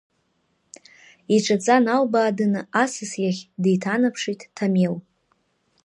Иҿаҵа 1.35 1.75
налбааданы 1.83 2.61
асас 2.83 3.11
иахь 3.23 3.41
деиҭанаԥшит 3.61 4.41
Ҭамел. 4.55 4.95